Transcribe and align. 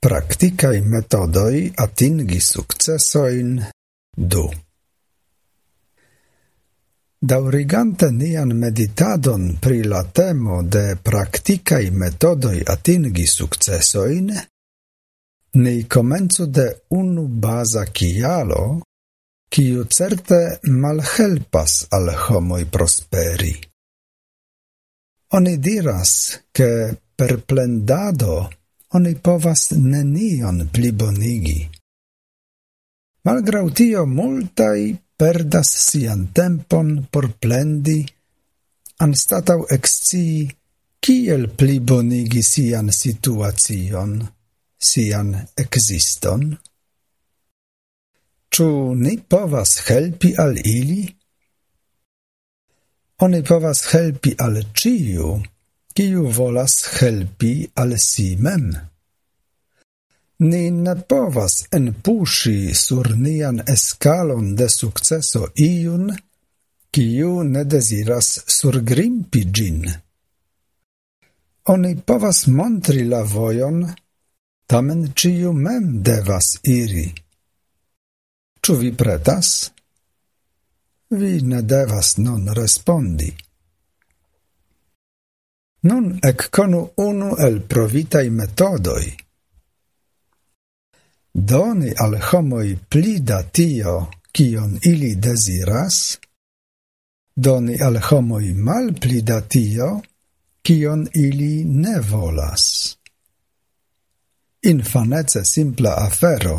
Praktikaj 0.00 0.80
metodoj 0.80 1.72
atingi 1.76 2.40
sukcesojn 2.40 3.62
du. 4.16 4.44
Daurigante 7.20 8.10
nian 8.14 8.52
meditadon 8.54 9.56
pri 9.60 9.82
la 9.82 10.04
temo 10.04 10.60
de 10.62 10.82
praktikaj 11.02 11.90
metodoj 11.90 12.60
atingi 12.74 13.26
sukcesojn, 13.26 14.28
ni 15.54 15.74
komencu 15.84 16.46
de 16.46 16.66
unu 16.90 17.26
baza 17.26 17.82
kialo, 17.84 18.62
kiu 19.50 19.84
certe 19.84 20.38
malhelpas 20.62 21.74
al 21.90 22.12
homoj 22.28 22.60
prosperi. 22.70 23.56
Oni 25.34 25.56
diras, 25.58 26.14
ke 26.52 26.70
per 27.16 27.40
plendado 27.42 28.46
oni 28.96 29.14
povas 29.14 29.70
nenion 29.70 30.68
plibonigi. 30.72 31.58
Malgrau 33.24 33.68
tio 33.70 34.06
multai 34.06 34.96
perdas 35.18 35.68
sian 35.88 36.28
tempon 36.32 36.88
por 37.12 37.26
plendi, 37.42 38.00
anstatau 39.04 39.66
excii 39.76 40.48
kiel 41.04 41.48
plibonigi 41.58 42.42
sian 42.42 42.88
situacion, 42.92 44.14
sian 44.88 45.34
existon. 45.64 46.56
Ču 48.48 48.68
ni 49.04 49.18
povas 49.30 49.70
helpi 49.86 50.32
al 50.44 50.56
ili? 50.56 51.04
Oni 53.26 53.42
povas 53.42 53.84
helpi 53.92 54.32
al 54.38 54.62
ciu, 54.78 55.36
kiu 55.98 56.28
volas 56.30 56.74
helpi 56.94 57.52
al 57.82 57.96
si 57.98 58.36
mem. 58.44 58.66
Ni 60.50 60.60
ne 60.70 60.92
povas 61.10 61.54
enpuŝi 61.78 62.74
sur 62.80 63.08
nian 63.22 63.58
eskalon 63.74 64.52
de 64.60 64.68
sukceso 64.70 65.48
iun, 65.64 66.04
kiu 66.94 67.32
ne 67.54 67.64
deziras 67.72 68.28
surgrimpi 68.58 69.42
ĝin. 69.56 69.80
Oni 71.74 71.92
povas 72.12 72.44
montri 72.60 73.02
la 73.14 73.24
vojon, 73.34 73.82
tamen 74.70 75.02
ciu 75.18 75.50
mem 75.66 75.90
devas 76.10 76.52
iri. 76.76 77.08
Ĉu 78.62 78.78
vi 78.84 78.94
pretas? 79.02 79.50
Vi 81.10 81.34
ne 81.42 81.66
devas 81.74 82.14
non 82.22 82.46
respondi. 82.62 83.34
Nun 85.88 86.06
ecconu 86.30 86.80
unu 87.08 87.30
el 87.46 87.56
provitai 87.72 88.28
metodoi. 88.38 89.06
Doni 91.50 91.90
al 92.04 92.14
homoi 92.28 92.70
pli 92.90 93.14
da 93.30 93.40
tio, 93.58 93.94
kion 94.34 94.72
ili 94.90 95.12
desiras, 95.26 96.18
doni 97.46 97.76
al 97.88 97.96
homoi 98.08 98.52
mal 98.68 98.92
pli 99.00 99.22
da 99.22 99.38
tio, 99.54 99.88
kion 100.62 101.06
ili 101.14 101.64
ne 101.64 102.00
volas. 102.10 102.64
Infanece 104.72 105.44
simpla 105.44 105.94
afero, 106.08 106.58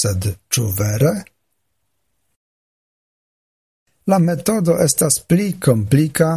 sed 0.00 0.30
ĉu 0.48 0.64
vere? 0.78 1.14
La 4.06 4.18
metodo 4.18 4.78
estas 4.86 5.18
pli 5.28 5.52
komplika 5.66 6.30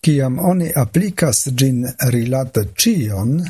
Ciam 0.00 0.38
oni 0.38 0.72
applicas 0.74 1.48
gin 1.58 1.82
rilate 2.12 2.68
cion, 2.74 3.42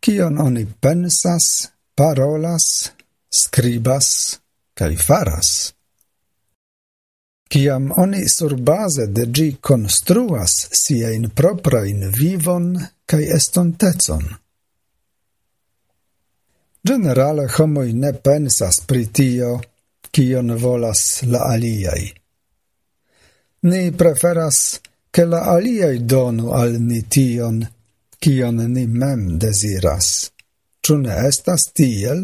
cion 0.00 0.38
oni 0.38 0.66
pensas, 0.66 1.68
parolas, 1.94 2.90
scribas, 3.30 4.08
cae 4.74 4.96
faras. 4.96 5.72
Ciam 7.52 7.92
oni 7.96 8.28
surbase 8.28 9.06
de 9.06 9.26
gi 9.34 9.48
construas 9.60 10.52
siein 10.82 11.30
proprain 11.30 12.08
vivon 12.18 12.66
cae 13.06 13.28
estontezon. 13.38 14.24
Generale 16.82 17.46
homoi 17.56 17.92
ne 17.92 18.10
pensas 18.12 18.80
pri 18.88 19.04
tio, 19.06 19.60
cion 20.10 20.56
volas 20.58 21.22
la 21.30 21.44
aliai. 21.54 22.08
Ni 23.70 23.82
preferas 23.94 24.80
che 25.12 25.26
la 25.26 25.42
aliei 25.42 26.06
donu 26.06 26.52
al 26.52 26.80
ni 26.80 27.06
tion, 27.06 27.58
cion 28.18 28.56
ni 28.56 28.86
mem 28.86 29.36
desiras. 29.36 30.32
Ču 30.80 30.96
ne 31.04 31.14
estas 31.28 31.68
tiel? 31.76 32.22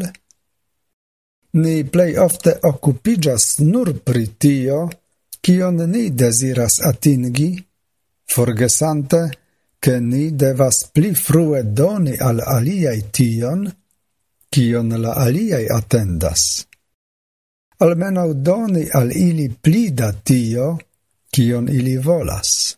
Ni 1.61 1.83
plei 1.85 2.17
ofte 2.17 2.57
occupigas 2.71 3.59
nur 3.59 3.93
pri 4.01 4.25
tio, 4.41 4.79
cion 5.39 5.77
ni 5.91 6.09
desiras 6.21 6.79
atingi, 6.81 7.51
forgesante, 8.25 9.21
che 9.77 9.99
ni 9.99 10.35
devas 10.35 10.89
pli 10.91 11.13
frue 11.13 11.71
doni 11.71 12.17
al 12.17 12.41
aliei 12.41 13.05
tion, 13.11 13.69
cion 14.49 14.89
la 14.97 15.13
aliei 15.13 15.69
attendas. 15.69 16.65
Almeno 17.85 18.33
doni 18.33 18.89
al 18.89 19.13
ili 19.15 19.47
pli 19.49 19.93
da 19.93 20.11
tio, 20.11 20.77
cion 21.29 21.69
ili 21.69 21.97
volas 21.97 22.68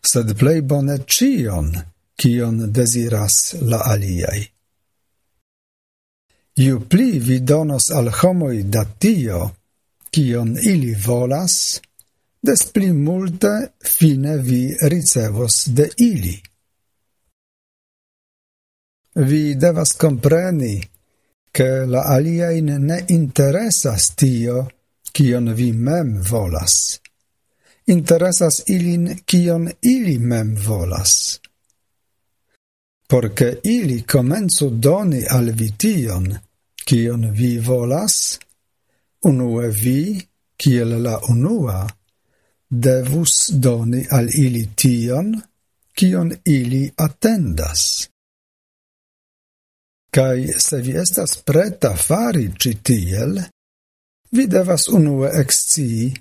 sed 0.00 0.34
plei 0.36 0.62
bone 0.62 1.04
cion, 1.06 1.70
cion 2.16 2.72
deziras 2.72 3.56
la 3.60 3.80
aliai. 3.92 4.42
Iu 6.60 6.80
pli 6.90 7.18
vi 7.18 7.40
donos 7.40 7.90
al 7.90 8.10
homoi 8.20 8.68
da 8.68 8.84
tio, 8.84 9.40
cion 10.10 10.56
ili 10.58 10.94
volas, 10.94 11.80
des 12.40 12.64
pli 12.72 12.92
multe 12.92 13.72
fine 13.78 14.36
vi 14.38 14.62
ricevos 14.92 15.68
de 15.68 15.90
ili. 15.96 16.36
Vi 19.14 19.56
devas 19.56 19.96
compreni 19.96 20.80
che 21.50 21.84
la 21.84 22.02
aliain 22.16 22.66
ne 22.78 23.04
interesas 23.08 24.14
tio, 24.14 24.70
cion 25.12 25.52
vi 25.54 25.72
mem 25.72 26.20
volas 26.22 27.00
interesas 27.90 28.62
ilin 28.66 29.18
kion 29.26 29.70
ili 29.82 30.18
mem 30.18 30.56
volas. 30.66 31.40
Porque 33.08 33.56
ili 33.64 34.02
comenzu 34.02 34.70
doni 34.70 35.24
al 35.30 35.50
vi 35.52 35.72
tion, 35.78 36.38
kion 36.84 37.30
vi 37.32 37.58
volas, 37.58 38.38
unue 39.24 39.68
vi, 39.82 40.28
kiel 40.56 41.02
la 41.02 41.20
unua, 41.28 41.88
devus 42.70 43.50
doni 43.50 44.06
al 44.10 44.28
ili 44.34 44.68
tion, 44.76 45.34
kion 45.94 46.32
ili 46.44 46.92
attendas. 46.96 48.08
Kai 50.10 50.46
se 50.58 50.80
vi 50.80 50.96
estas 50.98 51.36
preta 51.36 51.94
fari 51.96 52.50
citiel, 52.62 53.42
vi 54.30 54.46
devas 54.46 54.88
unue 54.88 55.30
excii 55.42 56.14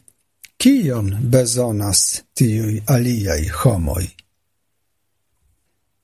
Kion 0.59 1.13
bezonas 1.31 1.99
tiui 2.35 2.81
aliai 2.95 3.45
homoi? 3.61 4.07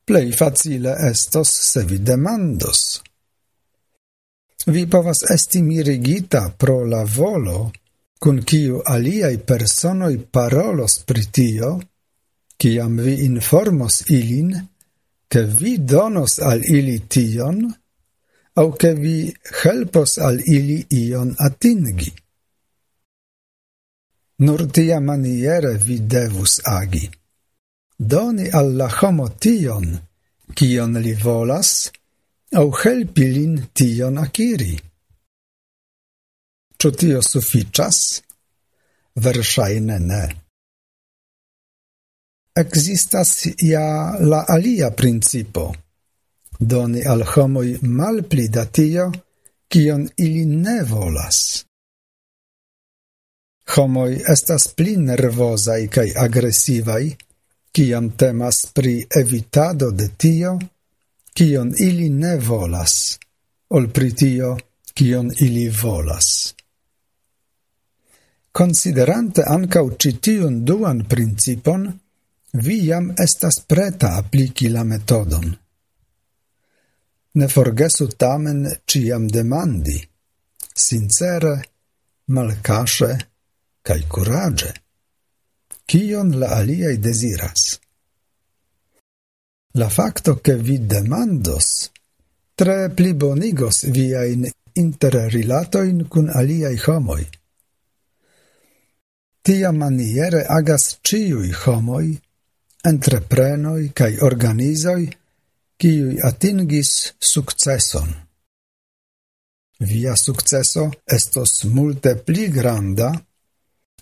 Plei 0.07 0.31
facile 0.31 0.93
estos, 1.09 1.51
se 1.71 1.83
vi 1.89 1.97
demandos. 1.99 3.01
Vi 4.71 4.85
povas 4.88 5.25
esti 5.35 5.59
mirigita 5.61 6.45
pro 6.57 6.77
la 6.88 7.03
volo, 7.17 7.59
kun 8.19 8.41
kiu 8.47 8.79
aliai 8.95 9.44
personoi 9.51 10.23
parolos 10.23 11.01
pritio, 11.03 11.75
kiam 12.55 12.95
vi 13.03 13.19
informos 13.27 14.05
ilin, 14.07 14.55
ke 15.27 15.44
vi 15.59 15.77
donos 15.83 16.39
al 16.39 16.63
ili 16.63 17.01
tion, 17.11 17.65
au 18.55 18.71
ke 18.71 18.95
vi 19.03 19.18
helpos 19.63 20.15
al 20.18 20.39
ili 20.39 20.85
ion 21.03 21.35
atingi. 21.38 22.13
Nur 24.37 24.65
tia 24.67 24.99
maniere 24.99 25.77
vi 25.77 25.99
devus 25.99 26.59
agi. 26.67 27.05
Doni 27.97 28.49
alla 28.51 28.89
homo 28.91 29.29
tion, 29.39 29.85
kion 30.53 30.97
li 30.99 31.13
volas, 31.13 31.91
au 32.59 32.71
helpi 32.81 33.27
lin 33.35 33.53
tion 33.73 34.17
akiri. 34.19 34.75
Ču 36.79 36.91
tio 36.91 37.21
suficias? 37.23 37.99
Verŝajne 39.15 39.99
ne. 40.09 40.23
Existas 42.55 43.31
ja 43.63 43.87
la 44.19 44.43
alia 44.47 44.91
principo: 44.91 45.63
doni 46.59 47.05
al 47.13 47.23
homoi 47.23 47.77
malpli 47.81 48.49
da 48.49 48.65
tio, 48.65 49.07
kion 49.71 50.09
ili 50.17 50.43
ne 50.45 50.83
volas 50.83 51.39
homoi 53.73 54.21
estas 54.29 54.67
pli 54.77 54.97
nervozaj 54.97 55.88
kaj 55.88 56.07
agresivaj, 56.25 57.03
kiam 57.71 58.09
temas 58.09 58.65
pri 58.73 58.95
evitado 59.21 59.91
de 59.91 60.09
tio, 60.17 60.59
kion 61.33 61.73
ili 61.79 62.09
ne 62.09 62.38
volas, 62.38 63.17
ol 63.69 63.89
pri 63.89 64.12
tio, 64.15 64.57
kion 64.94 65.31
ili 65.39 65.69
volas. 65.81 66.53
Considerante 68.56 69.44
ancau 69.44 69.89
citiun 70.00 70.63
duan 70.65 71.03
principon, 71.09 71.89
vi 72.53 72.77
jam 72.85 73.11
estas 73.19 73.59
preta 73.68 74.15
apliki 74.18 74.69
la 74.69 74.83
metodon. 74.83 75.56
Ne 77.33 77.47
forgesu 77.47 78.07
tamen 78.07 78.61
ciam 78.88 79.27
demandi, 79.27 79.97
sincere, 80.73 81.56
malcashe, 82.27 83.11
cae 83.85 84.07
curage, 84.09 84.71
cion 85.85 86.31
la 86.41 86.47
aliai 86.57 86.97
desiras. 86.97 87.77
La 89.77 89.89
facto 89.89 90.39
che 90.41 90.55
vi 90.57 90.79
demandos 90.87 91.91
tre 92.55 92.89
plibonigos 92.89 93.85
viain 93.91 94.47
interrilatoin 94.73 96.07
cun 96.07 96.31
aliai 96.33 96.79
homoi. 96.85 97.27
Tia 99.45 99.71
maniere 99.71 100.41
agas 100.57 100.97
ciui 101.05 101.51
homoi, 101.65 102.09
entreprenoi 102.81 103.91
cae 103.93 104.17
organizoi, 104.29 105.05
ciui 105.77 106.17
atingis 106.29 107.13
successon. 107.19 108.09
Via 109.77 110.15
successo 110.15 110.89
estos 111.03 111.63
multe 111.65 112.15
pli 112.15 112.49
granda, 112.49 113.11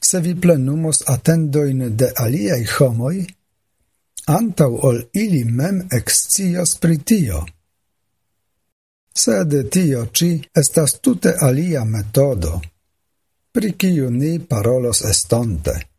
se 0.04 0.20
vi 0.20 0.36
plenumos 0.36 1.04
attendoin 1.08 1.98
de 1.98 2.12
aliei 2.16 2.66
homoi, 2.80 3.26
antau 4.28 4.80
ol 4.88 5.02
ili 5.14 5.44
mem 5.46 5.88
excios 5.92 6.78
pritio. 6.82 7.46
Sed 9.16 9.70
tio 9.70 10.06
ci 10.12 10.42
estas 10.56 11.00
tute 11.00 11.36
alia 11.48 11.86
metodo, 11.86 12.62
pri 13.54 13.74
kiu 13.78 14.10
ni 14.10 14.40
parolos 14.40 15.02
estonte. 15.06 15.93